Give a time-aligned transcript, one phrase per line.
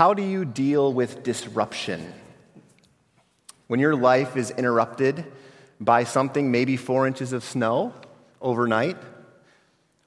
[0.00, 2.14] How do you deal with disruption?
[3.66, 5.26] When your life is interrupted
[5.78, 7.92] by something, maybe four inches of snow
[8.40, 8.96] overnight,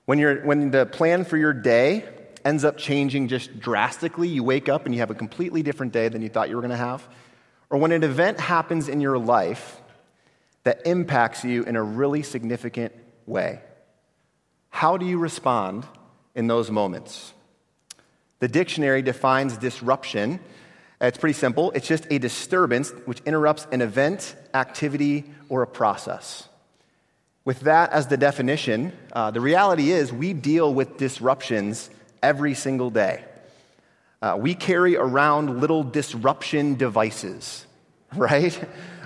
[0.05, 2.09] when, you when the plan for your day
[2.43, 6.09] ends up changing just drastically, you wake up and you have a completely different day
[6.09, 7.07] than you thought you were going to have,
[7.69, 9.79] or when an event happens in your life
[10.63, 12.93] that impacts you in a really significant
[13.27, 13.61] way,
[14.71, 15.85] how do you respond
[16.33, 17.35] in those moments?
[18.43, 20.37] The dictionary defines disruption.
[20.99, 21.71] It's pretty simple.
[21.71, 26.49] It's just a disturbance which interrupts an event, activity, or a process.
[27.45, 31.89] With that as the definition, uh, the reality is we deal with disruptions
[32.21, 33.23] every single day.
[34.21, 37.65] Uh, we carry around little disruption devices,
[38.13, 38.59] right?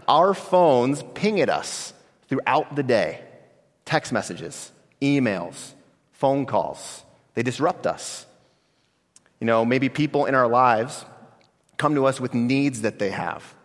[0.08, 1.94] Our phones ping at us
[2.28, 3.22] throughout the day
[3.86, 5.74] text messages, emails,
[6.14, 7.04] phone calls.
[7.36, 8.26] They disrupt us.
[9.40, 11.06] You know, maybe people in our lives
[11.78, 13.56] come to us with needs that they have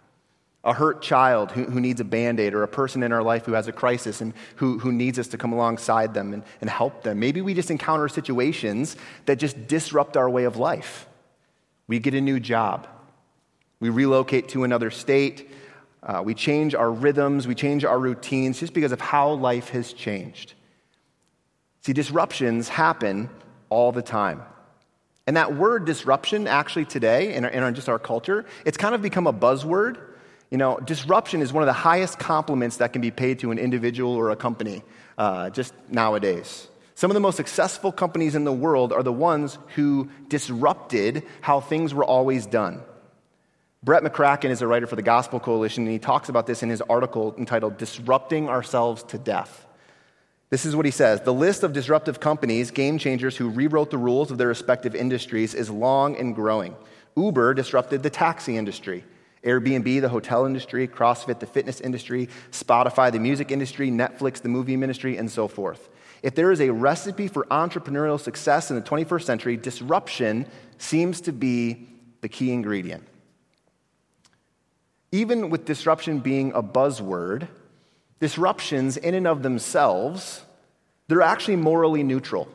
[0.64, 3.44] a hurt child who, who needs a band aid, or a person in our life
[3.46, 6.70] who has a crisis and who, who needs us to come alongside them and, and
[6.70, 7.18] help them.
[7.18, 8.96] Maybe we just encounter situations
[9.26, 11.08] that just disrupt our way of life.
[11.88, 12.86] We get a new job,
[13.80, 15.50] we relocate to another state,
[16.04, 19.92] uh, we change our rhythms, we change our routines just because of how life has
[19.92, 20.54] changed.
[21.80, 23.28] See, disruptions happen
[23.68, 24.42] all the time.
[25.32, 28.94] And that word disruption, actually, today, in, our, in our, just our culture, it's kind
[28.94, 29.96] of become a buzzword
[30.52, 33.58] you know, disruption is one of the highest compliments that can be paid to an
[33.58, 34.82] individual or a company
[35.16, 36.68] uh, just nowadays.
[36.94, 41.60] Some of the most successful companies in the world are the ones who disrupted how
[41.60, 42.82] things were always done.
[43.82, 46.68] Brett McCracken is a writer for the Gospel Coalition, and he talks about this in
[46.68, 49.66] his article entitled Disrupting Ourselves to Death.
[50.52, 53.96] This is what he says The list of disruptive companies, game changers who rewrote the
[53.96, 56.76] rules of their respective industries, is long and growing.
[57.16, 59.02] Uber disrupted the taxi industry.
[59.44, 64.74] Airbnb, the hotel industry, CrossFit, the fitness industry, Spotify, the music industry, Netflix, the movie
[64.74, 65.88] industry, and so forth.
[66.22, 70.44] If there is a recipe for entrepreneurial success in the 21st century, disruption
[70.76, 71.88] seems to be
[72.20, 73.08] the key ingredient.
[75.12, 77.48] Even with disruption being a buzzword,
[78.22, 80.44] disruptions in and of themselves,
[81.08, 82.46] they're actually morally neutral.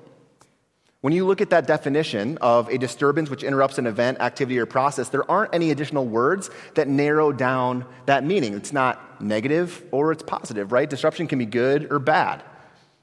[1.01, 4.65] When you look at that definition of a disturbance which interrupts an event, activity, or
[4.65, 8.53] process, there aren't any additional words that narrow down that meaning.
[8.53, 10.89] It's not negative or it's positive, right?
[10.89, 12.43] Disruption can be good or bad.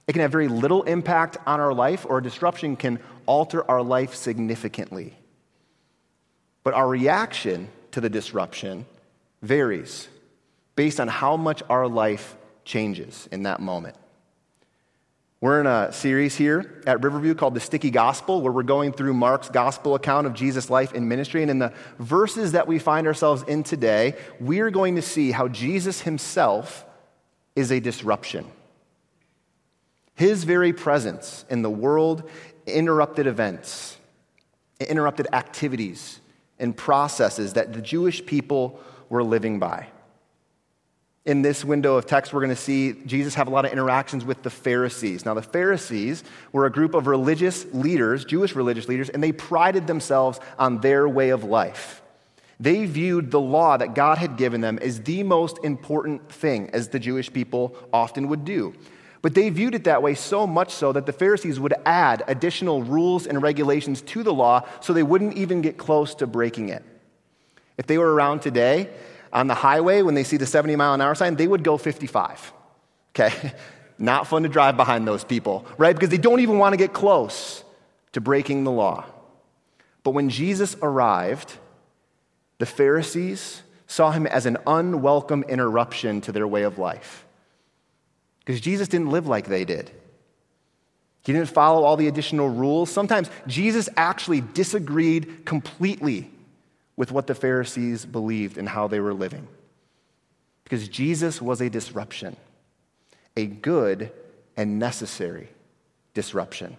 [0.06, 4.14] It can have very little impact on our life, or disruption can alter our life
[4.14, 5.14] significantly.
[6.62, 8.86] But our reaction to the disruption
[9.42, 10.08] varies
[10.76, 13.96] based on how much our life changes in that moment.
[15.40, 19.12] We're in a series here at Riverview called The Sticky Gospel, where we're going through
[19.12, 21.43] Mark's gospel account of Jesus' life and ministry.
[21.43, 25.49] And in the verses that we find ourselves in today, we're going to see how
[25.49, 26.87] Jesus himself
[27.55, 28.46] is a disruption.
[30.14, 32.31] His very presence in the world
[32.66, 33.99] interrupted events,
[34.81, 36.20] interrupted activities,
[36.58, 38.81] and processes that the Jewish people
[39.11, 39.88] were living by
[41.25, 44.25] in this window of text, we're going to see Jesus have a lot of interactions
[44.25, 45.25] with the Pharisees.
[45.25, 46.23] Now, the Pharisees
[46.53, 51.09] were a group of religious leaders, Jewish religious leaders, and they prided themselves on their
[51.09, 52.03] way of life.
[52.61, 56.88] They viewed the law that God had given them as the most important thing, as
[56.88, 58.75] the Jewish people often would do.
[59.23, 62.82] But they viewed it that way so much so that the Pharisees would add additional
[62.82, 66.85] rules and regulations to the law so they wouldn't even get close to breaking it.
[67.79, 68.91] If they were around today,
[69.34, 71.76] on the highway, when they see the 70 mile an hour sign, they would go
[71.76, 72.52] 55.
[73.10, 73.52] Okay?
[73.98, 75.94] Not fun to drive behind those people, right?
[75.94, 77.62] Because they don't even want to get close
[78.12, 79.04] to breaking the law.
[80.02, 81.58] But when Jesus arrived,
[82.58, 87.25] the Pharisees saw him as an unwelcome interruption to their way of life.
[88.40, 89.90] Because Jesus didn't live like they did.
[91.22, 92.90] He didn't follow all the additional rules.
[92.90, 96.30] Sometimes Jesus actually disagreed completely
[96.96, 99.49] with what the Pharisees believed and how they were living.
[100.62, 102.37] Because Jesus was a disruption,
[103.37, 104.12] a good
[104.56, 105.49] and necessary
[106.14, 106.76] disruption.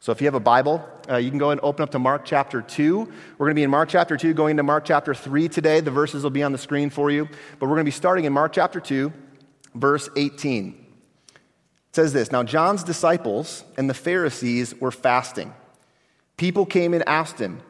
[0.00, 2.24] So if you have a Bible, uh, you can go and open up to Mark
[2.24, 2.98] chapter 2.
[2.98, 5.80] We're going to be in Mark chapter 2, going to Mark chapter 3 today.
[5.80, 7.26] The verses will be on the screen for you.
[7.58, 9.12] But we're going to be starting in Mark chapter 2,
[9.74, 10.86] verse 18.
[11.34, 15.52] It says this Now John's disciples and the Pharisees were fasting.
[16.38, 17.60] People came and asked him,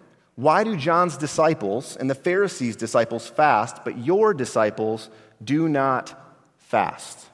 [0.40, 5.10] why do John's disciples and the Pharisees' disciples fast, but your disciples
[5.44, 6.14] do not
[6.56, 7.26] fast?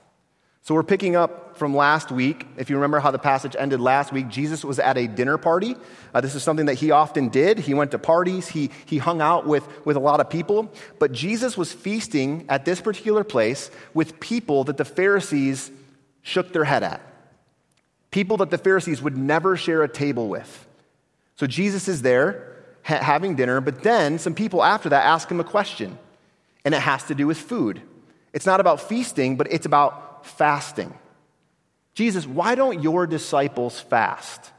[0.62, 2.44] So we're picking up from last week.
[2.56, 5.76] If you remember how the passage ended last week, Jesus was at a dinner party.
[6.12, 7.60] Uh, this is something that he often did.
[7.60, 10.72] He went to parties, he, he hung out with, with a lot of people.
[10.98, 15.70] But Jesus was feasting at this particular place with people that the Pharisees
[16.22, 17.00] shook their head at.
[18.10, 20.66] People that the Pharisees would never share a table with.
[21.36, 22.55] So Jesus is there
[22.86, 25.98] ha- having dinner, but then some people after that ask him a question,
[26.64, 27.82] and it has to do with food.
[28.32, 30.96] It's not about feasting, but it's about fasting.
[31.94, 34.52] Jesus, why don't your disciples fast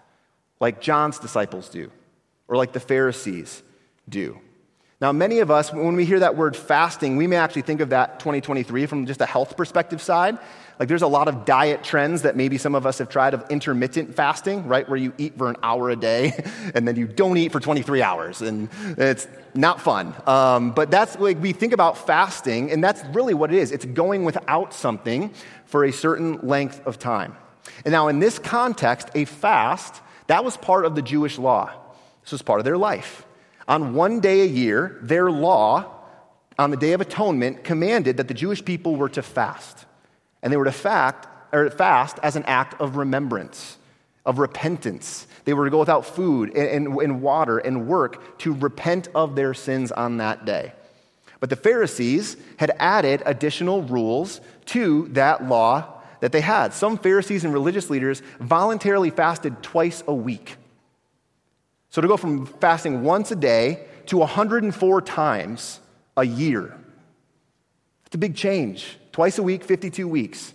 [0.60, 1.92] like John's disciples do
[2.48, 3.62] or like the Pharisees
[4.10, 4.40] do?
[5.00, 7.90] Now, many of us, when we hear that word fasting, we may actually think of
[7.90, 10.40] that 2023 from just a health perspective side.
[10.80, 13.46] Like there's a lot of diet trends that maybe some of us have tried of
[13.52, 14.90] intermittent fasting, right?
[14.90, 18.02] Where you eat for an hour a day and then you don't eat for 23
[18.02, 18.42] hours.
[18.42, 20.16] And it's not fun.
[20.26, 23.86] Um, but that's like we think about fasting, and that's really what it is it's
[23.86, 25.32] going without something
[25.66, 27.36] for a certain length of time.
[27.86, 31.72] And now, in this context, a fast, that was part of the Jewish law.
[32.24, 33.27] This was part of their life.
[33.68, 35.94] On one day a year, their law,
[36.58, 39.86] on the Day of Atonement, commanded that the Jewish people were to fast.
[40.42, 43.78] And they were to fact, or fast as an act of remembrance,
[44.26, 45.28] of repentance.
[45.46, 49.36] They were to go without food and, and, and water and work to repent of
[49.36, 50.74] their sins on that day.
[51.40, 56.74] But the Pharisees had added additional rules to that law that they had.
[56.74, 60.56] Some Pharisees and religious leaders voluntarily fasted twice a week.
[61.98, 65.80] So to go from fasting once a day to 104 times
[66.16, 66.78] a year,
[68.06, 69.00] it's a big change.
[69.12, 70.54] Twice a week, 52 weeks.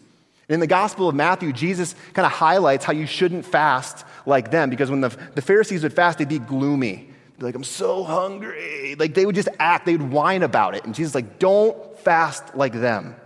[0.49, 4.53] And in the Gospel of Matthew, Jesus kind of highlights how you shouldn't fast like
[4.53, 7.11] them because when the, the Pharisees would fast, they'd be gloomy.
[7.33, 8.94] They'd be like, I'm so hungry.
[8.97, 10.85] Like they would just act, they'd whine about it.
[10.85, 13.17] And Jesus like, don't fast like them.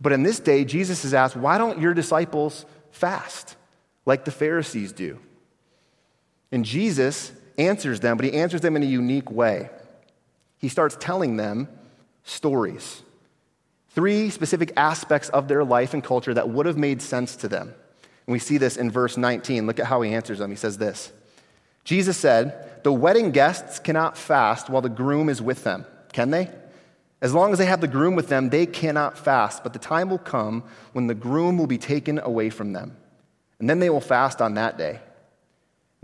[0.00, 3.56] But in this day, Jesus is asked, why don't your disciples fast
[4.06, 5.18] like the Pharisees do?
[6.56, 9.68] And Jesus answers them, but he answers them in a unique way.
[10.56, 11.68] He starts telling them
[12.24, 13.02] stories.
[13.90, 17.74] Three specific aspects of their life and culture that would have made sense to them.
[18.26, 19.66] And we see this in verse 19.
[19.66, 20.48] Look at how he answers them.
[20.48, 21.12] He says this
[21.84, 25.84] Jesus said, The wedding guests cannot fast while the groom is with them,
[26.14, 26.48] can they?
[27.20, 30.08] As long as they have the groom with them, they cannot fast, but the time
[30.08, 32.96] will come when the groom will be taken away from them.
[33.58, 35.00] And then they will fast on that day.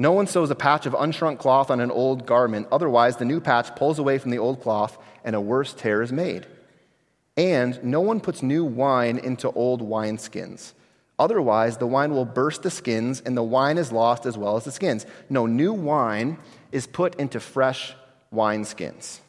[0.03, 3.41] No one sews a patch of unshrunk cloth on an old garment, otherwise, the new
[3.41, 6.45] patch pulls away from the old cloth, and a worse tear is made.
[7.37, 10.73] And no one puts new wine into old wineskins.
[11.21, 14.65] Otherwise, the wine will burst the skins, and the wine is lost as well as
[14.65, 15.07] the skins.
[15.31, 16.37] No, new wine
[16.73, 17.95] is put into fresh
[18.35, 19.21] wineskins.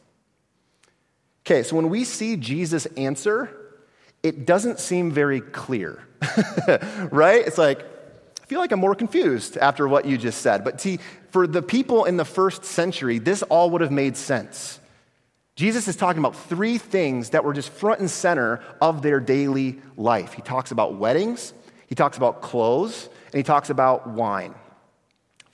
[1.46, 3.48] Okay, so when we see Jesus answer,
[4.24, 6.02] it doesn't seem very clear,
[7.12, 7.46] right?
[7.46, 7.93] It's like,
[8.44, 10.64] I feel like I'm more confused after what you just said.
[10.64, 10.98] But see,
[11.30, 14.78] for the people in the first century, this all would have made sense.
[15.56, 19.80] Jesus is talking about three things that were just front and center of their daily
[19.96, 20.34] life.
[20.34, 21.54] He talks about weddings,
[21.86, 24.54] he talks about clothes, and he talks about wine.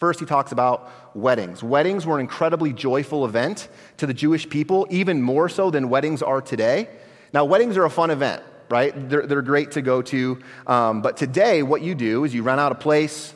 [0.00, 1.62] First, he talks about weddings.
[1.62, 3.68] Weddings were an incredibly joyful event
[3.98, 6.88] to the Jewish people, even more so than weddings are today.
[7.32, 9.08] Now, weddings are a fun event, right?
[9.08, 10.38] They're, they're great to go to.
[10.66, 13.34] Um, but today, what you do is you rent out a place,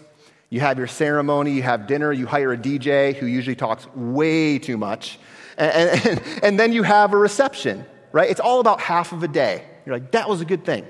[0.48, 4.58] you have your ceremony, you have dinner, you hire a DJ who usually talks way
[4.58, 5.18] too much,
[5.58, 8.30] and, and, and then you have a reception, right?
[8.30, 9.64] It's all about half of a day.
[9.84, 10.86] You're like, that was a good thing.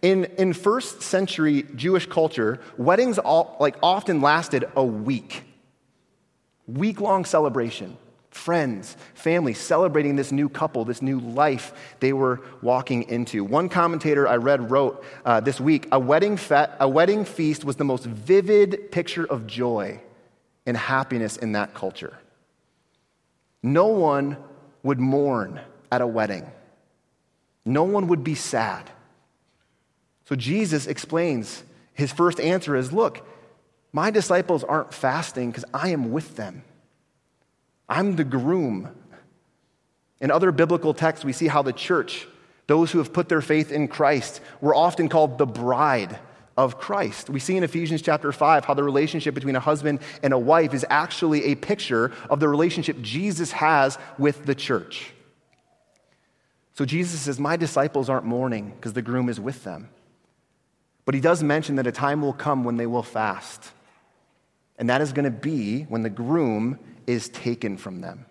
[0.00, 5.44] In, in first century Jewish culture, weddings all, like often lasted a week.
[6.66, 7.96] Week long celebration.
[8.32, 13.44] Friends, family celebrating this new couple, this new life they were walking into.
[13.44, 17.76] One commentator I read wrote uh, this week a wedding, fe- a wedding feast was
[17.76, 20.00] the most vivid picture of joy
[20.64, 22.18] and happiness in that culture.
[23.62, 24.38] No one
[24.82, 25.60] would mourn
[25.92, 26.50] at a wedding,
[27.66, 28.90] no one would be sad.
[30.24, 31.62] So Jesus explains
[31.92, 33.26] his first answer is look,
[33.92, 36.64] my disciples aren't fasting because I am with them.
[37.88, 38.88] I'm the groom.
[40.20, 42.26] In other biblical texts, we see how the church,
[42.66, 46.18] those who have put their faith in Christ, were often called the bride
[46.56, 47.30] of Christ.
[47.30, 50.74] We see in Ephesians chapter 5 how the relationship between a husband and a wife
[50.74, 55.12] is actually a picture of the relationship Jesus has with the church.
[56.74, 59.88] So Jesus says, My disciples aren't mourning because the groom is with them.
[61.04, 63.70] But he does mention that a time will come when they will fast.
[64.78, 68.26] And that is going to be when the groom is taken from them.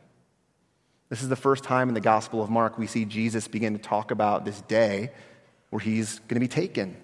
[1.10, 3.80] This is the first time in the Gospel of Mark we see Jesus begin to
[3.80, 5.12] talk about this day
[5.70, 6.96] where he's going to be taken.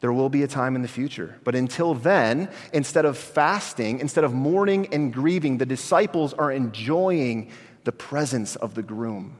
[0.00, 1.36] There will be a time in the future.
[1.44, 7.50] But until then, instead of fasting, instead of mourning and grieving, the disciples are enjoying
[7.84, 9.36] the presence of the groom.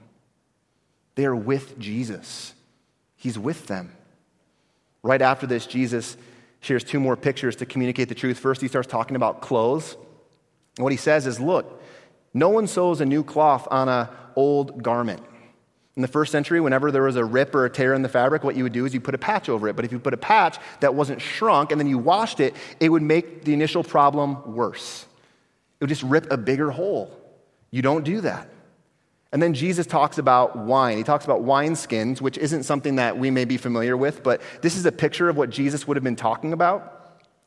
[1.14, 2.54] They are with Jesus,
[3.16, 3.92] He's with them.
[5.02, 6.16] Right after this, Jesus
[6.60, 8.38] shares two more pictures to communicate the truth.
[8.38, 9.96] First, he starts talking about clothes.
[10.76, 11.82] And what he says is look,
[12.32, 15.22] no one sews a new cloth on an old garment.
[15.96, 18.44] In the first century, whenever there was a rip or a tear in the fabric,
[18.44, 19.76] what you would do is you put a patch over it.
[19.76, 22.88] But if you put a patch that wasn't shrunk and then you washed it, it
[22.88, 25.04] would make the initial problem worse.
[25.78, 27.10] It would just rip a bigger hole.
[27.70, 28.48] You don't do that.
[29.32, 30.96] And then Jesus talks about wine.
[30.96, 34.76] He talks about wineskins, which isn't something that we may be familiar with, but this
[34.76, 36.99] is a picture of what Jesus would have been talking about.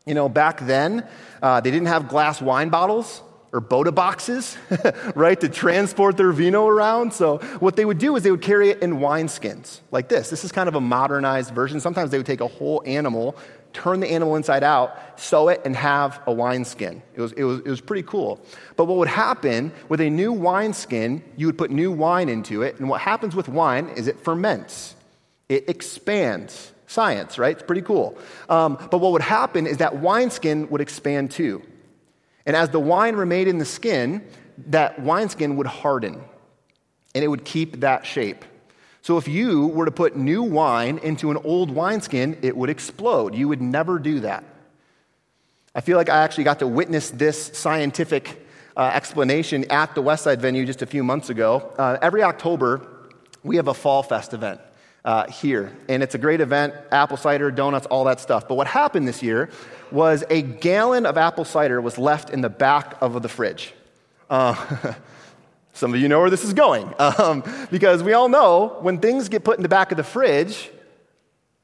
[0.06, 1.08] You know, back then,
[1.42, 3.22] uh, they didn't have glass wine bottles
[3.54, 4.58] or Bota boxes,
[5.16, 7.14] right, to transport their vino around.
[7.14, 10.32] So what they would do is they would carry it in wineskins like this.
[10.32, 11.80] This is kind of a modernized version.
[11.80, 13.38] Sometimes they would take a whole animal,
[13.72, 17.04] turn the animal inside out, sew it, and have a wineskin.
[17.14, 18.44] It was, it, was, it was pretty cool.
[18.76, 22.80] But what would happen with a new wineskin, you would put new wine into it,
[22.80, 24.96] and what happens with wine is it ferments,
[25.48, 26.73] it expands.
[26.94, 27.56] Science, right?
[27.56, 28.18] It's pretty cool.
[28.50, 31.64] Um, but what would happen is that wineskin would expand too.
[32.46, 34.24] And as the wine remained in the skin,
[34.68, 36.22] that wineskin would harden
[37.16, 38.46] and it would keep that shape.
[39.02, 43.36] So if you were to put new wine into an old wineskin, it would explode.
[43.36, 44.44] You would never do that.
[45.76, 48.46] I feel like I actually got to witness this scientific
[48.78, 51.74] uh, explanation at the Westside venue just a few months ago.
[51.78, 52.88] Uh, every October,
[53.44, 54.62] we have a Fall Fest event.
[55.06, 55.70] Uh, here.
[55.90, 58.48] And it's a great event apple cider, donuts, all that stuff.
[58.48, 59.50] But what happened this year
[59.92, 63.74] was a gallon of apple cider was left in the back of the fridge.
[64.30, 64.94] Uh,
[65.74, 66.94] some of you know where this is going.
[67.00, 70.72] Um, because we all know when things get put in the back of the fridge,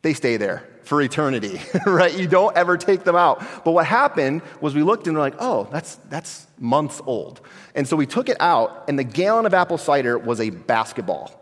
[0.02, 2.18] they stay there for eternity, right?
[2.18, 3.40] You don't ever take them out.
[3.64, 7.42] But what happened was we looked and we're like, oh, that's, that's months old.
[7.76, 11.39] And so we took it out, and the gallon of apple cider was a basketball.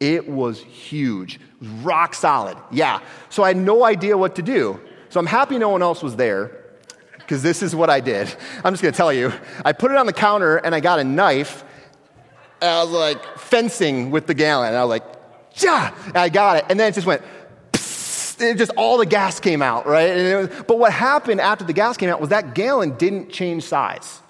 [0.00, 1.40] It was huge,
[1.82, 2.56] rock solid.
[2.70, 3.00] Yeah.
[3.30, 4.80] So I had no idea what to do.
[5.08, 6.64] So I'm happy no one else was there
[7.18, 8.34] because this is what I did.
[8.64, 9.32] I'm just going to tell you.
[9.64, 11.64] I put it on the counter and I got a knife.
[12.60, 14.68] And I was like fencing with the gallon.
[14.68, 15.04] And I was like,
[15.62, 16.64] yeah, and I got it.
[16.68, 17.22] And then it just went,
[18.40, 20.36] it just all the gas came out, right?
[20.36, 24.20] Was, but what happened after the gas came out was that gallon didn't change size.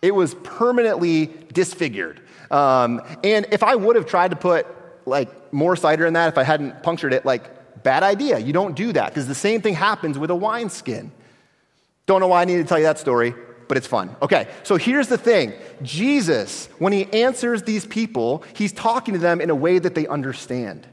[0.00, 2.20] It was permanently disfigured.
[2.50, 4.66] Um, and if I would have tried to put
[5.08, 7.50] like more cider in that, if I hadn't punctured it, like
[7.82, 8.38] Bad idea.
[8.38, 11.12] You don't do that because the same thing happens with a wineskin.
[12.06, 13.34] Don't know why I need to tell you that story,
[13.68, 14.16] but it's fun.
[14.22, 19.40] Okay, so here's the thing Jesus, when he answers these people, he's talking to them
[19.40, 20.86] in a way that they understand.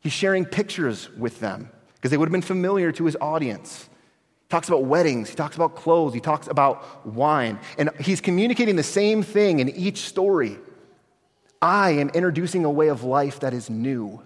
[0.00, 3.88] He's sharing pictures with them because they would have been familiar to his audience.
[4.42, 8.76] He talks about weddings, he talks about clothes, he talks about wine, and he's communicating
[8.76, 10.56] the same thing in each story.
[11.60, 14.22] I am introducing a way of life that is new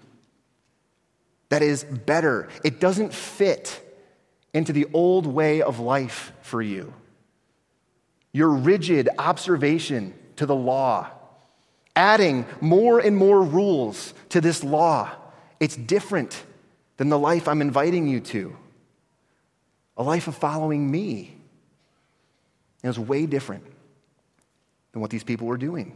[1.53, 2.49] that is better.
[2.63, 3.79] It doesn't fit
[4.55, 6.91] into the old way of life for you.
[8.31, 11.11] Your rigid observation to the law,
[11.95, 15.11] adding more and more rules to this law,
[15.59, 16.43] it's different
[16.97, 18.57] than the life I'm inviting you to.
[19.95, 21.35] A life of following me.
[22.81, 23.63] It was way different
[24.91, 25.95] than what these people were doing.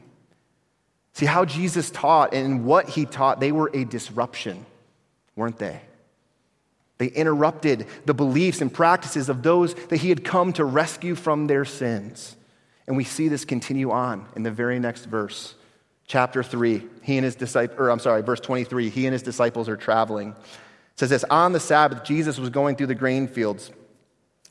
[1.18, 4.66] See, how Jesus taught and what he taught, they were a disruption
[5.38, 5.80] weren't they?
[6.98, 11.48] They interrupted the beliefs and practices of those that he had come to rescue from
[11.48, 12.36] their sins.
[12.88, 15.54] And we see this continue on in the very next verse.
[16.08, 19.70] Chapter 3, he and his disciples, or I'm sorry, verse 23, he and his disciples
[19.70, 20.30] are traveling.
[20.30, 23.72] It says this On the Sabbath, Jesus was going through the grain fields,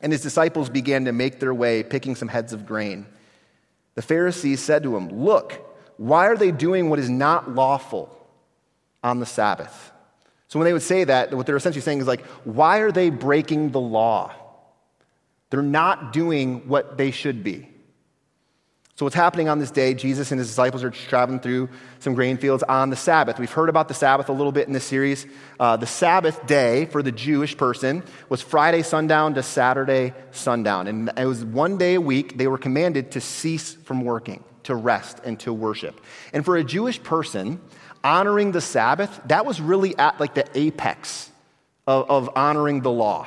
[0.01, 3.07] and his disciples began to make their way, picking some heads of grain.
[3.95, 5.66] The Pharisees said to him, Look,
[5.97, 8.17] why are they doing what is not lawful
[9.03, 9.93] on the Sabbath?
[10.49, 13.11] So when they would say that, what they're essentially saying is like, why are they
[13.11, 14.33] breaking the law?
[15.51, 17.69] They're not doing what they should be.
[18.97, 19.93] So, what's happening on this day?
[19.93, 23.39] Jesus and his disciples are traveling through some grain fields on the Sabbath.
[23.39, 25.27] We've heard about the Sabbath a little bit in this series.
[25.61, 30.87] Uh, the Sabbath day for the Jewish person was Friday sundown to Saturday sundown.
[30.87, 34.75] And it was one day a week they were commanded to cease from working, to
[34.75, 36.01] rest, and to worship.
[36.33, 37.61] And for a Jewish person,
[38.05, 41.31] honoring the Sabbath, that was really at like the apex
[41.87, 43.27] of, of honoring the law.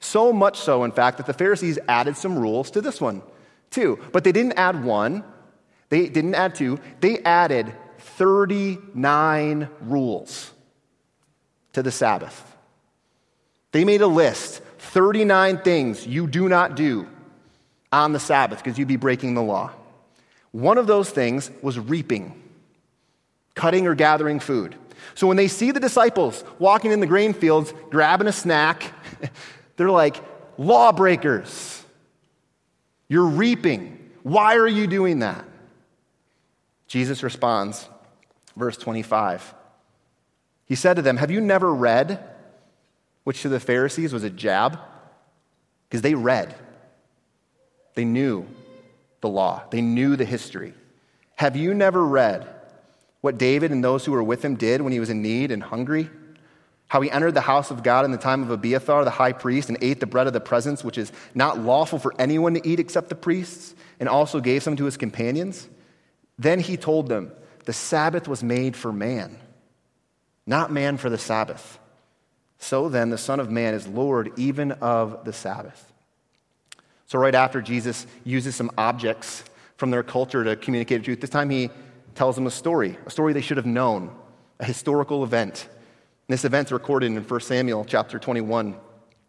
[0.00, 3.22] So much so, in fact, that the Pharisees added some rules to this one
[3.70, 3.98] too.
[4.12, 5.24] But they didn't add one,
[5.88, 10.52] they didn't add two, they added 39 rules
[11.72, 12.56] to the Sabbath.
[13.72, 17.06] They made a list 39 things you do not do
[17.92, 19.70] on the Sabbath because you'd be breaking the law.
[20.52, 22.42] One of those things was reaping,
[23.54, 24.76] cutting or gathering food.
[25.14, 28.92] So when they see the disciples walking in the grain fields, grabbing a snack,
[29.76, 30.16] they're like,
[30.58, 31.82] lawbreakers.
[33.08, 34.10] You're reaping.
[34.22, 35.44] Why are you doing that?
[36.88, 37.88] Jesus responds,
[38.56, 39.54] verse 25.
[40.66, 42.24] He said to them, Have you never read?
[43.24, 44.78] Which to the Pharisees was a jab,
[45.88, 46.54] because they read.
[47.94, 48.46] They knew
[49.26, 50.72] the law, they knew the history.
[51.34, 52.46] Have you never read
[53.22, 55.60] what David and those who were with him did when he was in need and
[55.60, 56.08] hungry?
[56.86, 59.68] How he entered the house of God in the time of Abiathar, the high priest,
[59.68, 62.78] and ate the bread of the presence, which is not lawful for anyone to eat
[62.78, 65.68] except the priests, and also gave some to his companions?
[66.38, 67.32] Then he told them,
[67.64, 69.36] The Sabbath was made for man,
[70.46, 71.80] not man for the Sabbath.
[72.58, 75.92] So then, the Son of Man is Lord even of the Sabbath.
[77.06, 79.44] So, right after Jesus uses some objects
[79.76, 81.70] from their culture to communicate the truth, this time he
[82.14, 84.10] tells them a story, a story they should have known,
[84.58, 85.68] a historical event.
[86.28, 88.74] And this event's recorded in 1 Samuel chapter 21,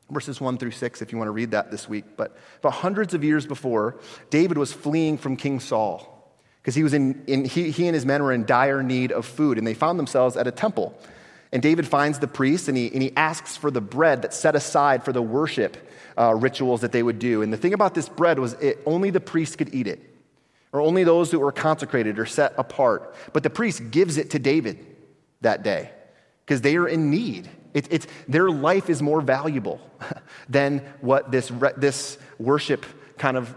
[0.09, 2.05] verses 1 through 6, if you want to read that this week.
[2.15, 3.99] But about hundreds of years before,
[4.31, 8.05] David was fleeing from King Saul because he, was in, in he, he and his
[8.05, 10.99] men were in dire need of food, and they found themselves at a temple.
[11.51, 14.55] And David finds the priest and he, and he asks for the bread that's set
[14.55, 15.77] aside for the worship
[16.17, 17.41] uh, rituals that they would do.
[17.41, 20.01] And the thing about this bread was it, only the priest could eat it,
[20.73, 23.15] or only those that were consecrated or set apart.
[23.33, 24.85] But the priest gives it to David
[25.41, 25.91] that day
[26.45, 27.49] because they are in need.
[27.73, 29.79] It, it's, their life is more valuable
[30.49, 32.85] than what this, this worship
[33.17, 33.53] kind of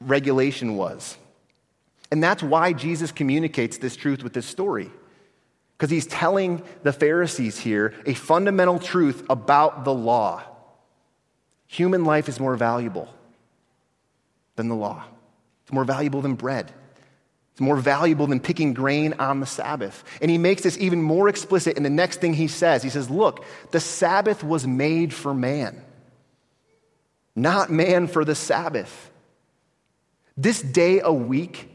[0.00, 1.16] regulation was.
[2.10, 4.90] And that's why Jesus communicates this truth with this story.
[5.76, 10.44] Because he's telling the Pharisees here a fundamental truth about the law.
[11.66, 13.12] Human life is more valuable
[14.56, 15.04] than the law,
[15.62, 16.72] it's more valuable than bread.
[17.52, 20.02] It's more valuable than picking grain on the Sabbath.
[20.20, 22.82] And he makes this even more explicit in the next thing he says.
[22.82, 25.80] He says, Look, the Sabbath was made for man,
[27.36, 29.08] not man for the Sabbath.
[30.36, 31.70] This day a week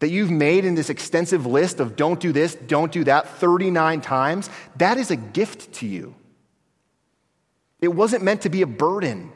[0.00, 4.02] that you've made in this extensive list of don't do this, don't do that 39
[4.02, 6.14] times, that is a gift to you.
[7.82, 9.32] It wasn't meant to be a burden.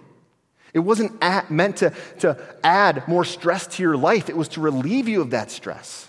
[0.73, 4.31] It wasn't at, meant to, to add more stress to your life.
[4.31, 6.09] It was to relieve you of that stress,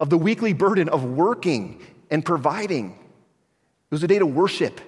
[0.00, 2.92] of the weekly burden of working and providing.
[2.92, 4.80] It was a day to worship.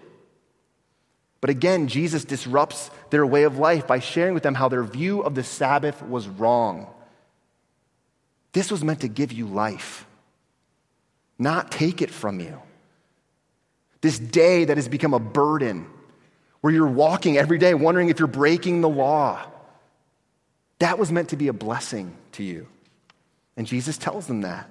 [1.42, 5.20] But again, Jesus disrupts their way of life by sharing with them how their view
[5.20, 6.86] of the Sabbath was wrong.
[8.52, 10.06] This was meant to give you life,
[11.38, 12.62] not take it from you.
[14.00, 15.86] This day that has become a burden,
[16.62, 19.44] where you're walking every day wondering if you're breaking the law,
[20.78, 22.66] that was meant to be a blessing to you.
[23.56, 24.70] And Jesus tells them that.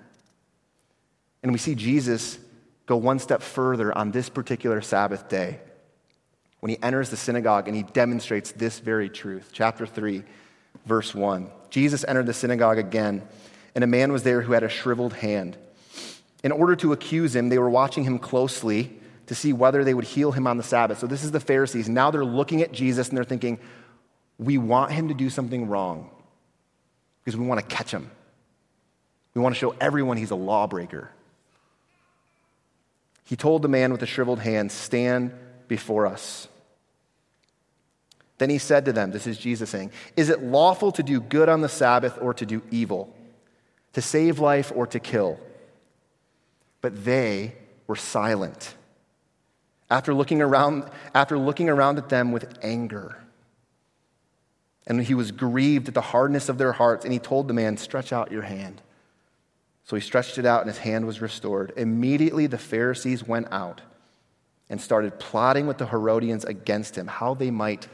[1.44, 2.40] And we see Jesus
[2.86, 5.60] go one step further on this particular Sabbath day
[6.62, 9.50] when he enters the synagogue and he demonstrates this very truth.
[9.52, 10.24] Chapter 3,
[10.86, 11.50] verse 1.
[11.70, 13.22] Jesus entered the synagogue again
[13.76, 15.58] and a man was there who had a shriveled hand.
[16.44, 19.01] In order to accuse him, they were watching him closely
[19.32, 21.00] to see whether they would heal him on the Sabbath.
[21.00, 21.88] So this is the Pharisees.
[21.88, 23.60] Now they're looking at Jesus and they're thinking,
[24.38, 26.10] we want him to do something wrong
[27.24, 28.12] because we want to catch him.
[29.34, 31.10] We want to show everyone he's a lawbreaker.
[33.24, 35.32] He told the man with the shriveled hand, Stand
[35.70, 36.50] before us.
[38.38, 41.48] Then he said to them, This is Jesus saying, Is it lawful to do good
[41.48, 43.16] on the Sabbath or to do evil?
[43.94, 45.40] to save life or to kill.
[46.82, 47.56] But they
[47.88, 48.76] were silent.
[49.92, 53.18] After looking around, after looking around at them with anger.
[54.88, 57.78] And he was grieved at the hardness of their hearts, and he told the man,
[57.78, 58.82] Stretch out your hand.
[59.84, 61.74] So he stretched it out, and his hand was restored.
[61.76, 63.82] Immediately the Pharisees went out
[64.70, 67.90] and started plotting with the Herodians against him, how they might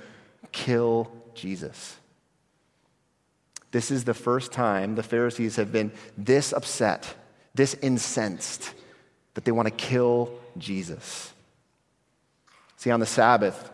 [0.52, 1.98] kill Jesus.
[3.72, 7.16] This is the first time the Pharisees have been this upset,
[7.56, 8.74] this incensed,
[9.34, 11.34] that they want to kill Jesus.
[12.78, 13.72] See, on the Sabbath,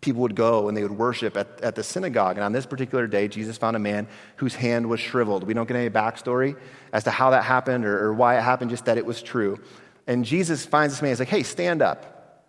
[0.00, 2.36] people would go and they would worship at, at the synagogue.
[2.36, 5.44] And on this particular day, Jesus found a man whose hand was shriveled.
[5.44, 6.56] We don't get any backstory
[6.92, 9.58] as to how that happened or, or why it happened, just that it was true.
[10.06, 11.10] And Jesus finds this man.
[11.10, 12.44] He's like, hey, stand up,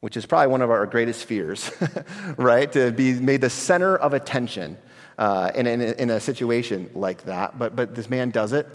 [0.00, 1.70] which is probably one of our greatest fears,
[2.36, 2.70] right?
[2.72, 4.78] To be made the center of attention
[5.18, 7.58] uh, in, in, in a situation like that.
[7.58, 8.66] But, but this man does it.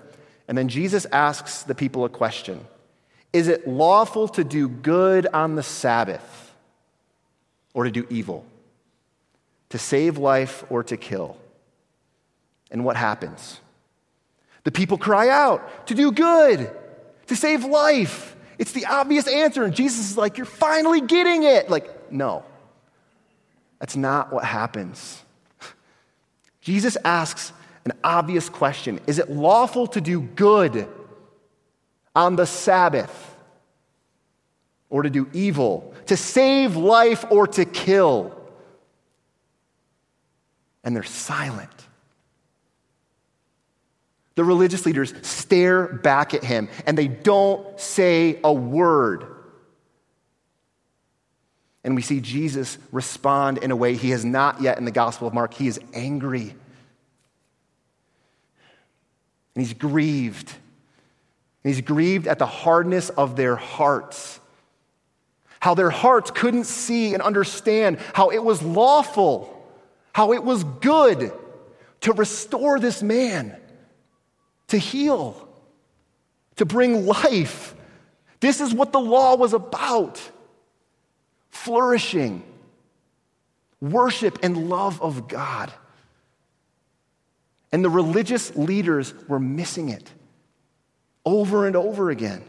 [0.48, 2.68] And then Jesus asks the people a question
[3.34, 6.54] Is it lawful to do good on the Sabbath
[7.74, 8.46] or to do evil?
[9.70, 11.38] To save life or to kill?
[12.72, 13.60] And what happens?
[14.64, 16.70] The people cry out to do good,
[17.28, 18.36] to save life.
[18.60, 19.64] It's the obvious answer.
[19.64, 21.70] And Jesus is like, You're finally getting it.
[21.70, 22.44] Like, no,
[23.80, 25.22] that's not what happens.
[26.62, 27.54] Jesus asks
[27.86, 30.88] an obvious question Is it lawful to do good
[32.16, 33.28] on the Sabbath?
[34.90, 38.38] Or to do evil, to save life or to kill?
[40.84, 41.70] And they're silent.
[44.36, 49.28] The religious leaders stare back at him and they don't say a word.
[51.84, 55.28] And we see Jesus respond in a way he has not yet in the Gospel
[55.28, 55.54] of Mark.
[55.54, 56.56] He is angry.
[59.56, 60.54] And he's grieved.
[61.64, 64.40] He's grieved at the hardness of their hearts.
[65.60, 69.66] How their hearts couldn't see and understand how it was lawful,
[70.14, 71.32] how it was good
[72.02, 73.56] to restore this man
[74.70, 75.48] to heal,
[76.56, 77.76] to bring life.
[78.40, 80.20] This is what the law was about
[81.50, 82.42] flourishing,
[83.82, 85.72] worship, and love of God.
[87.74, 90.12] And the religious leaders were missing it
[91.26, 92.44] over and over again.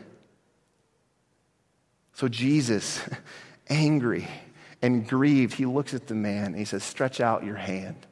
[2.15, 3.01] So Jesus,
[3.69, 4.29] angry
[4.81, 8.07] and grieved, he looks at the man and he says, Stretch out your hand.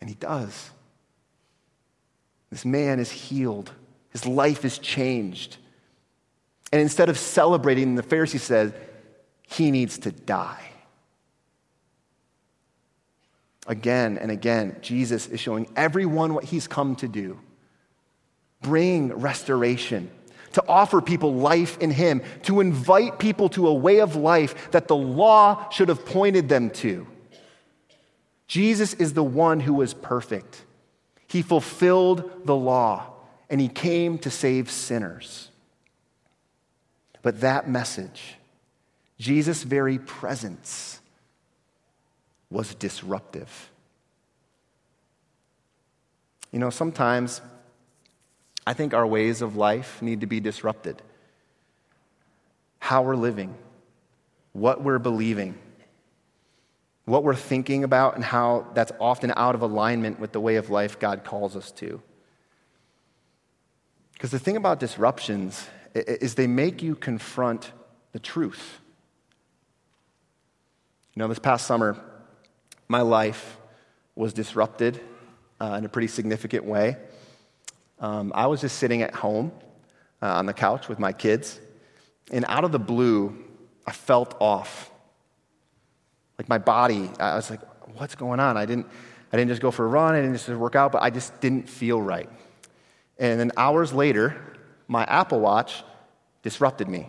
[0.00, 0.70] And he does.
[2.50, 3.72] This man is healed,
[4.10, 5.56] his life is changed.
[6.72, 8.72] And instead of celebrating, the Pharisee says,
[9.48, 10.70] he needs to die.
[13.66, 17.38] Again and again, Jesus is showing everyone what he's come to do
[18.64, 20.10] bring restoration,
[20.52, 24.88] to offer people life in him, to invite people to a way of life that
[24.88, 27.06] the law should have pointed them to.
[28.48, 30.64] Jesus is the one who was perfect.
[31.28, 33.12] He fulfilled the law
[33.50, 35.50] and he came to save sinners.
[37.22, 38.36] But that message,
[39.18, 41.00] Jesus' very presence,
[42.50, 43.70] was disruptive.
[46.52, 47.40] You know, sometimes
[48.66, 51.02] I think our ways of life need to be disrupted.
[52.78, 53.54] How we're living,
[54.52, 55.58] what we're believing,
[57.04, 60.70] what we're thinking about and how that's often out of alignment with the way of
[60.70, 62.00] life God calls us to.
[64.14, 67.72] Because the thing about disruptions is they make you confront
[68.12, 68.80] the truth.
[71.14, 72.02] You know, this past summer,
[72.88, 73.58] my life
[74.16, 75.00] was disrupted
[75.60, 76.96] uh, in a pretty significant way.
[78.00, 79.52] Um, I was just sitting at home
[80.22, 81.60] uh, on the couch with my kids,
[82.32, 83.36] and out of the blue,
[83.86, 84.90] I felt off.
[86.38, 87.60] Like my body, I was like,
[87.96, 88.56] what's going on?
[88.56, 88.86] I didn't,
[89.32, 91.40] I didn't just go for a run, I didn't just work out, but I just
[91.40, 92.28] didn't feel right.
[93.18, 94.36] And then hours later,
[94.88, 95.84] my Apple Watch
[96.42, 97.08] disrupted me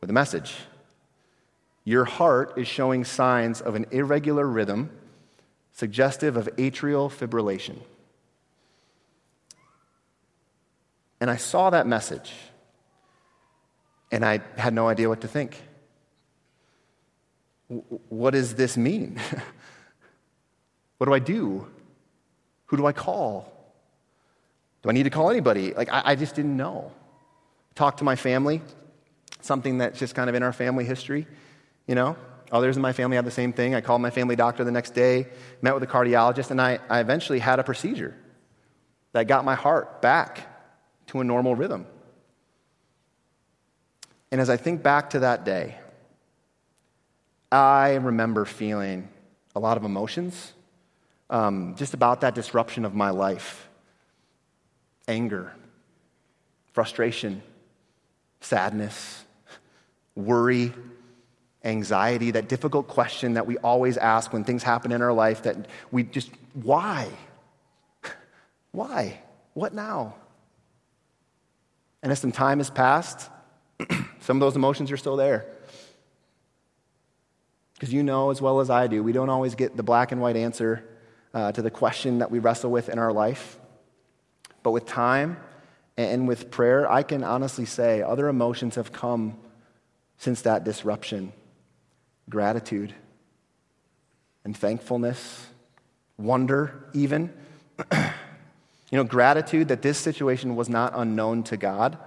[0.00, 0.54] with a message.
[1.84, 4.90] Your heart is showing signs of an irregular rhythm
[5.72, 7.78] suggestive of atrial fibrillation.
[11.24, 12.34] And I saw that message,
[14.12, 15.58] and I had no idea what to think
[18.10, 19.18] what does this mean?
[20.98, 21.66] what do I do?
[22.66, 23.50] Who do I call?
[24.82, 25.72] Do I need to call anybody?
[25.72, 26.92] Like, I, I just didn't know.
[27.74, 28.60] Talk to my family,
[29.40, 31.26] something that's just kind of in our family history,
[31.86, 32.18] you know?
[32.52, 33.74] Others in my family had the same thing.
[33.74, 35.28] I called my family doctor the next day,
[35.62, 38.14] met with a cardiologist, and I, I eventually had a procedure
[39.12, 40.53] that got my heart back
[41.14, 41.86] to a normal rhythm.
[44.32, 45.76] And as I think back to that day,
[47.52, 49.08] I remember feeling
[49.54, 50.52] a lot of emotions
[51.30, 53.68] um, just about that disruption of my life
[55.06, 55.52] anger,
[56.72, 57.42] frustration,
[58.40, 59.24] sadness,
[60.16, 60.72] worry,
[61.62, 65.68] anxiety, that difficult question that we always ask when things happen in our life that
[65.92, 67.08] we just, why?
[68.72, 69.20] Why?
[69.52, 70.16] What now?
[72.04, 73.30] And as some time has passed,
[74.20, 75.46] some of those emotions are still there.
[77.72, 80.20] Because you know as well as I do, we don't always get the black and
[80.20, 80.84] white answer
[81.32, 83.58] uh, to the question that we wrestle with in our life.
[84.62, 85.38] But with time
[85.96, 89.38] and with prayer, I can honestly say other emotions have come
[90.18, 91.32] since that disruption
[92.28, 92.94] gratitude
[94.44, 95.46] and thankfulness,
[96.18, 97.32] wonder, even.
[98.94, 101.98] you know, gratitude that this situation was not unknown to God,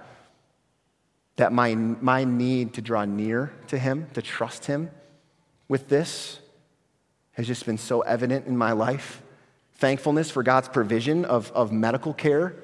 [1.36, 4.90] that my, my need to draw near to Him, to trust Him
[5.68, 6.40] with this,
[7.32, 9.20] has just been so evident in my life.
[9.74, 12.56] Thankfulness for God's provision of, of medical care,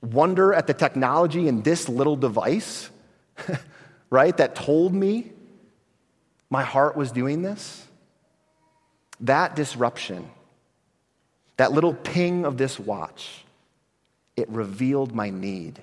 [0.00, 2.90] wonder at the technology in this little device,
[4.10, 5.30] right, that told me
[6.50, 7.86] my heart was doing this.
[9.20, 10.28] That disruption,
[11.58, 13.41] that little ping of this watch,
[14.36, 15.80] it revealed my need.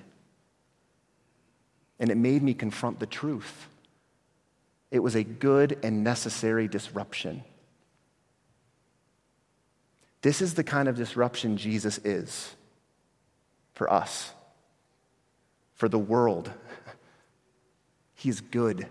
[1.98, 3.68] And it made me confront the truth.
[4.90, 7.44] It was a good and necessary disruption.
[10.22, 12.54] This is the kind of disruption Jesus is
[13.74, 14.32] for us,
[15.74, 16.50] for the world.
[18.14, 18.86] He's good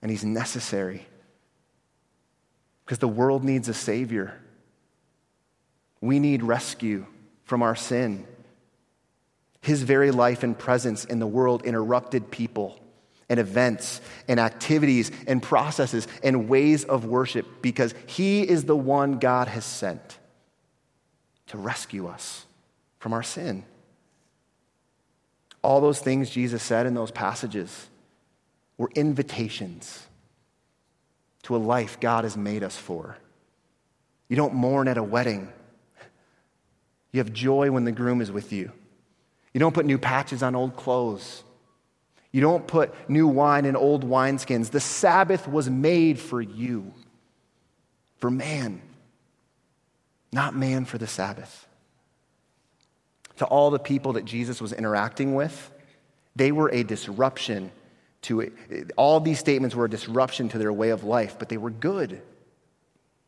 [0.00, 1.06] and He's necessary
[2.84, 4.40] because the world needs a Savior.
[6.00, 7.06] We need rescue
[7.48, 8.26] from our sin.
[9.62, 12.78] His very life and presence in the world interrupted people
[13.30, 19.18] and events and activities and processes and ways of worship because He is the one
[19.18, 20.18] God has sent
[21.46, 22.44] to rescue us
[22.98, 23.64] from our sin.
[25.62, 27.86] All those things Jesus said in those passages
[28.76, 30.06] were invitations
[31.44, 33.16] to a life God has made us for.
[34.28, 35.50] You don't mourn at a wedding.
[37.12, 38.70] You have joy when the groom is with you.
[39.52, 41.42] You don't put new patches on old clothes.
[42.30, 44.70] You don't put new wine in old wineskins.
[44.70, 46.92] The Sabbath was made for you,
[48.18, 48.82] for man,
[50.32, 51.66] not man for the Sabbath.
[53.38, 55.70] To all the people that Jesus was interacting with,
[56.36, 57.70] they were a disruption
[58.22, 58.52] to it.
[58.96, 62.20] All these statements were a disruption to their way of life, but they were good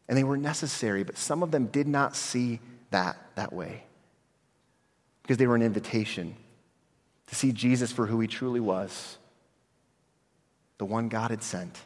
[0.08, 1.04] and they were necessary.
[1.04, 2.60] But some of them did not see
[2.90, 3.84] that that way
[5.22, 6.34] because they were an invitation
[7.28, 9.16] to see Jesus for who he truly was
[10.78, 11.78] the one God had sent.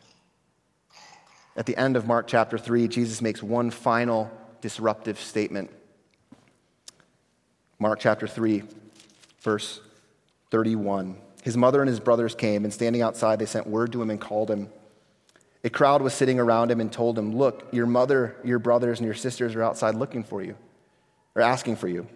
[1.57, 5.69] At the end of Mark chapter 3, Jesus makes one final disruptive statement.
[7.81, 8.63] Mark chapter 3,
[9.41, 9.81] verse
[10.53, 11.17] 31.
[11.43, 14.21] His mother and his brothers came, and standing outside, they sent word to him and
[14.21, 14.71] called him.
[15.65, 19.07] A crowd was sitting around him and told him, Look, your mother, your brothers, and
[19.07, 20.57] your sisters are outside looking for you,
[21.35, 22.07] or asking for you.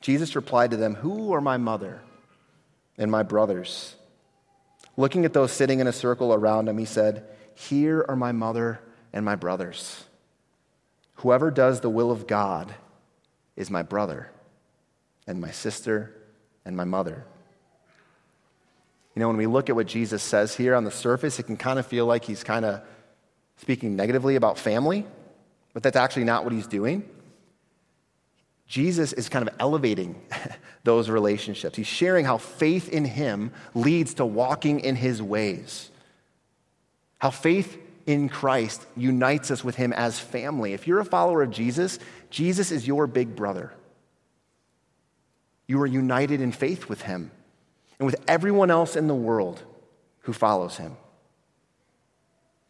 [0.00, 2.00] Jesus replied to them, Who are my mother
[2.98, 3.94] and my brothers?
[4.96, 7.24] Looking at those sitting in a circle around him, he said,
[7.54, 8.80] Here are my mother
[9.12, 10.04] and my brothers.
[11.16, 12.74] Whoever does the will of God
[13.56, 14.30] is my brother
[15.26, 16.14] and my sister
[16.64, 17.24] and my mother.
[19.14, 21.56] You know, when we look at what Jesus says here on the surface, it can
[21.56, 22.82] kind of feel like he's kind of
[23.56, 25.06] speaking negatively about family,
[25.72, 27.08] but that's actually not what he's doing.
[28.66, 30.20] Jesus is kind of elevating
[30.84, 31.76] those relationships.
[31.76, 35.90] He's sharing how faith in him leads to walking in his ways.
[37.18, 40.72] How faith in Christ unites us with him as family.
[40.72, 41.98] If you're a follower of Jesus,
[42.30, 43.72] Jesus is your big brother.
[45.66, 47.30] You are united in faith with him
[47.98, 49.62] and with everyone else in the world
[50.20, 50.96] who follows him.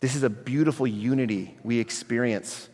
[0.00, 2.68] This is a beautiful unity we experience.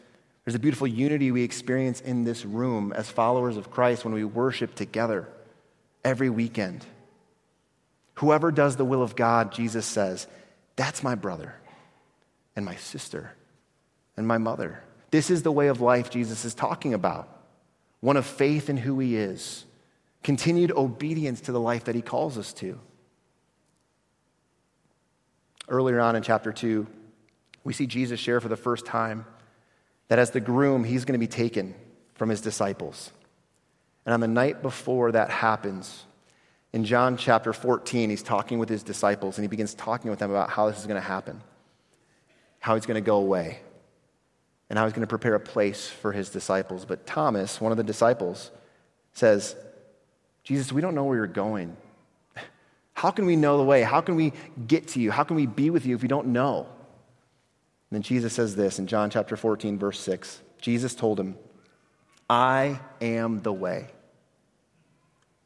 [0.44, 4.24] There's a beautiful unity we experience in this room as followers of Christ when we
[4.24, 5.28] worship together
[6.04, 6.84] every weekend.
[8.14, 10.26] Whoever does the will of God, Jesus says,
[10.76, 11.54] that's my brother
[12.56, 13.32] and my sister
[14.16, 14.82] and my mother.
[15.10, 17.28] This is the way of life Jesus is talking about
[18.00, 19.64] one of faith in who he is
[20.22, 22.78] continued obedience to the life that he calls us to.
[25.68, 26.86] Earlier on in chapter 2,
[27.64, 29.24] we see Jesus share for the first time
[30.08, 31.74] that as the groom, he's going to be taken
[32.14, 33.10] from his disciples.
[34.04, 36.04] And on the night before that happens,
[36.72, 40.30] in John chapter 14, he's talking with his disciples and he begins talking with them
[40.30, 41.40] about how this is going to happen,
[42.58, 43.60] how he's going to go away,
[44.70, 46.84] and how he's going to prepare a place for his disciples.
[46.84, 48.50] But Thomas, one of the disciples,
[49.12, 49.54] says,
[50.44, 51.76] Jesus, we don't know where you're going.
[52.94, 53.82] How can we know the way?
[53.82, 54.32] How can we
[54.66, 55.10] get to you?
[55.10, 56.66] How can we be with you if we don't know?
[57.92, 60.40] And then Jesus says this in John chapter 14, verse 6.
[60.62, 61.36] Jesus told him,
[62.30, 63.88] I am the way,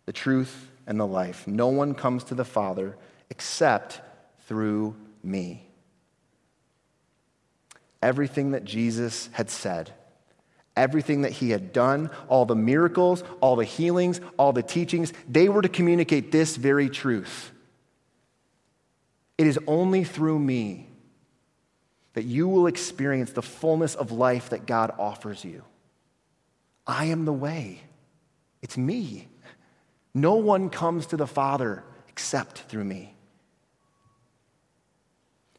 [0.04, 1.48] the truth, and the life.
[1.48, 2.96] No one comes to the Father
[3.30, 4.00] except
[4.46, 5.66] through me.
[8.00, 9.92] Everything that Jesus had said
[10.76, 15.48] everything that he had done, all the miracles, all the healings, all the teachings, they
[15.48, 17.50] were to communicate this very truth.
[19.38, 20.86] It is only through me
[22.16, 25.62] that you will experience the fullness of life that God offers you.
[26.86, 27.82] I am the way.
[28.62, 29.28] It's me.
[30.14, 33.14] No one comes to the Father except through me.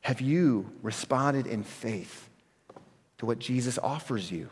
[0.01, 2.27] Have you responded in faith
[3.19, 4.49] to what Jesus offers you?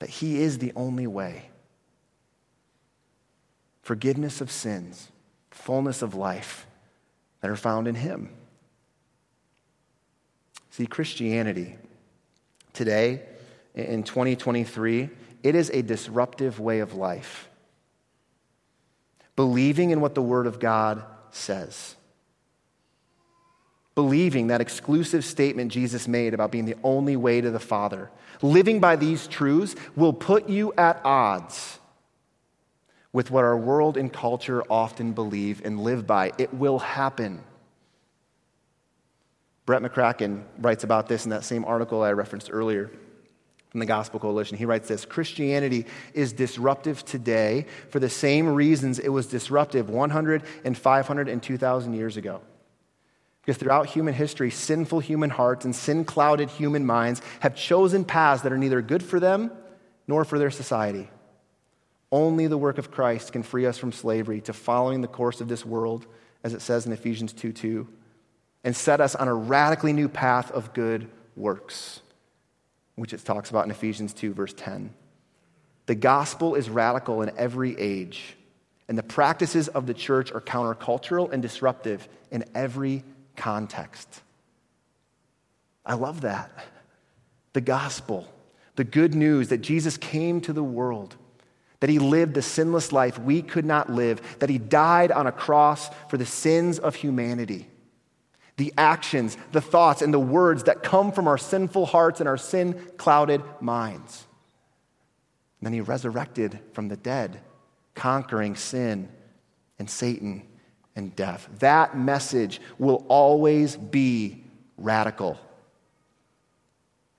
[0.00, 1.48] That He is the only way.
[3.82, 5.12] Forgiveness of sins,
[5.52, 6.66] fullness of life
[7.40, 8.30] that are found in Him.
[10.76, 11.74] See, Christianity
[12.74, 13.22] today,
[13.74, 15.08] in 2023,
[15.42, 17.48] it is a disruptive way of life.
[19.36, 21.96] Believing in what the Word of God says.
[23.94, 28.10] Believing that exclusive statement Jesus made about being the only way to the Father.
[28.42, 31.78] Living by these truths will put you at odds
[33.14, 36.32] with what our world and culture often believe and live by.
[36.36, 37.42] It will happen.
[39.66, 42.90] Brett McCracken writes about this in that same article I referenced earlier
[43.70, 44.56] from the Gospel Coalition.
[44.56, 50.44] He writes this Christianity is disruptive today for the same reasons it was disruptive 100
[50.64, 52.40] and 500 and 2,000 years ago.
[53.42, 58.42] Because throughout human history, sinful human hearts and sin clouded human minds have chosen paths
[58.42, 59.50] that are neither good for them
[60.06, 61.10] nor for their society.
[62.12, 65.48] Only the work of Christ can free us from slavery to following the course of
[65.48, 66.06] this world,
[66.44, 67.88] as it says in Ephesians 2 2
[68.64, 72.00] and set us on a radically new path of good works,
[72.96, 74.92] which it talks about in Ephesians 2, verse 10.
[75.86, 78.36] The gospel is radical in every age,
[78.88, 83.04] and the practices of the church are countercultural and disruptive in every
[83.36, 84.22] context.
[85.84, 86.50] I love that.
[87.52, 88.28] The gospel,
[88.74, 91.14] the good news that Jesus came to the world,
[91.80, 95.32] that he lived the sinless life we could not live, that he died on a
[95.32, 97.68] cross for the sins of humanity
[98.56, 102.38] the actions, the thoughts, and the words that come from our sinful hearts and our
[102.38, 104.26] sin clouded minds.
[105.60, 107.40] And then he resurrected from the dead,
[107.94, 109.08] conquering sin
[109.78, 110.42] and Satan
[110.94, 111.48] and death.
[111.58, 114.44] That message will always be
[114.78, 115.38] radical.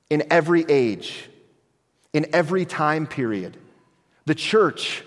[0.09, 1.29] In every age,
[2.13, 3.57] in every time period,
[4.25, 5.03] the church,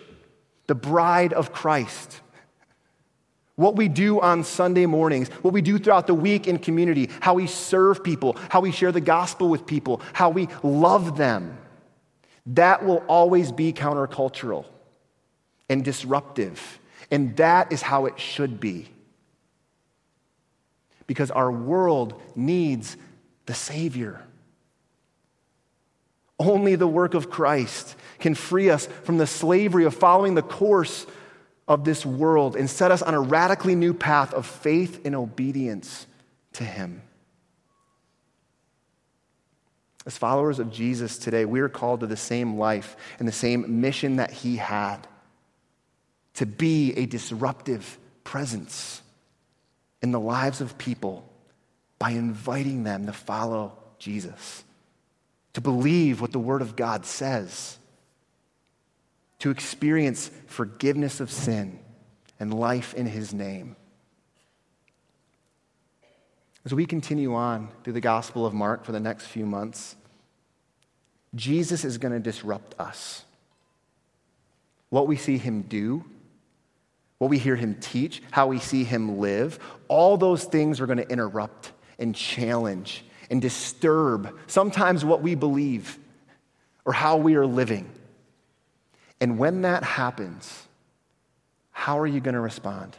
[0.67, 2.21] the bride of Christ,
[3.61, 7.35] what we do on Sunday mornings, what we do throughout the week in community, how
[7.35, 11.59] we serve people, how we share the gospel with people, how we love them,
[12.47, 14.65] that will always be countercultural
[15.69, 16.79] and disruptive.
[17.11, 18.89] And that is how it should be.
[21.07, 22.97] Because our world needs
[23.45, 24.23] the Savior.
[26.39, 31.05] Only the work of Christ can free us from the slavery of following the course
[31.71, 36.05] of this world and set us on a radically new path of faith and obedience
[36.53, 37.01] to Him.
[40.05, 43.81] As followers of Jesus today, we are called to the same life and the same
[43.81, 45.07] mission that He had
[46.35, 49.01] to be a disruptive presence
[50.03, 51.25] in the lives of people
[52.01, 54.65] by inviting them to follow Jesus,
[55.53, 57.79] to believe what the Word of God says
[59.41, 61.79] to experience forgiveness of sin
[62.39, 63.77] and life in his name.
[66.65, 69.97] As we continue on through the Gospel of Mark for the next few months,
[71.35, 73.25] Jesus is going to disrupt us.
[74.91, 76.05] What we see him do,
[77.19, 80.99] what we hear him teach, how we see him live, all those things are going
[80.99, 85.99] to interrupt and challenge and disturb sometimes what we believe
[86.85, 87.91] or how we are living.
[89.21, 90.67] And when that happens,
[91.71, 92.97] how are you going to respond?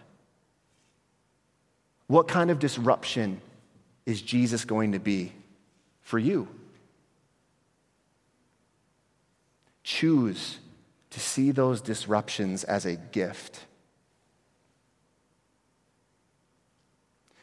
[2.07, 3.41] What kind of disruption
[4.05, 5.31] is Jesus going to be
[6.01, 6.47] for you?
[9.83, 10.59] Choose
[11.09, 13.65] to see those disruptions as a gift.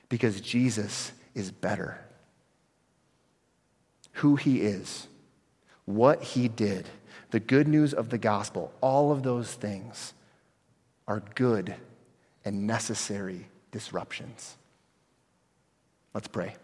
[0.09, 2.01] Because Jesus is better.
[4.12, 5.07] Who he is,
[5.85, 6.87] what he did
[7.31, 10.14] the good news of the gospel, all of those things
[11.07, 11.74] are good
[12.45, 14.57] and necessary disruptions.
[16.14, 16.57] Let's pray.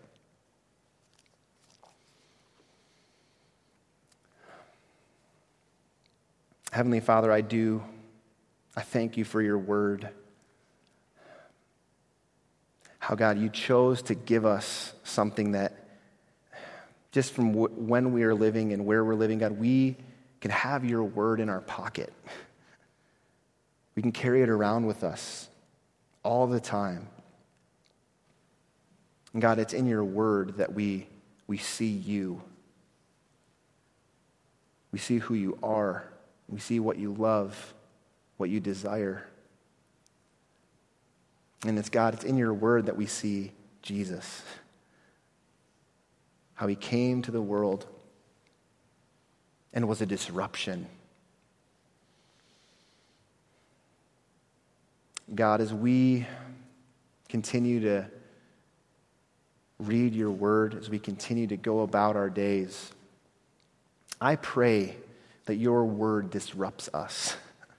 [6.73, 7.85] Heavenly Father, I do,
[8.77, 10.09] I thank you for your word.
[12.99, 15.85] How, God, you chose to give us something that
[17.13, 19.97] just from when we are living and where we're living, God, we
[20.45, 22.13] can have your word in our pocket.
[23.95, 25.49] We can carry it around with us
[26.23, 27.09] all the time.
[29.33, 31.07] And God, it's in your word that we,
[31.47, 32.43] we see you.
[34.93, 36.13] We see who you are.
[36.51, 37.73] We see what you love,
[38.37, 39.27] what you desire.
[41.65, 44.43] And it's God, it's in your word that we see Jesus.
[46.55, 47.87] how he came to the world
[49.75, 50.87] and was a disruption.
[55.35, 56.27] God, as we
[57.29, 58.07] continue to
[59.81, 62.93] read your word, as we continue to go about our days,
[64.21, 64.95] I pray
[65.47, 67.37] that your word disrupts us.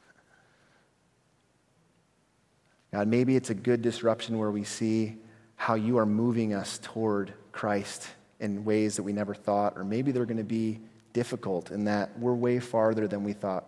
[2.91, 5.15] God, maybe it's a good disruption where we see
[5.55, 8.05] how you are moving us toward Christ
[8.41, 10.81] in ways that we never thought, or maybe they're going to be
[11.15, 13.65] difficult in that we're way farther than we thought,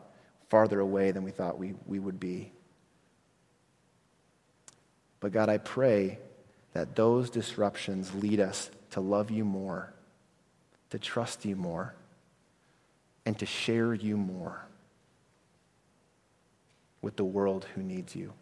[0.50, 2.52] farther away than we thought we, we would be.
[5.22, 6.20] But God, I pray
[6.74, 9.94] that those disruptions lead us to love you more,
[10.90, 11.96] to trust you more,
[13.26, 14.68] and to share you more
[17.02, 18.34] with the world who needs you.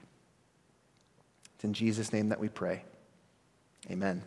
[1.53, 2.83] It's in Jesus' name that we pray.
[3.91, 4.23] Amen.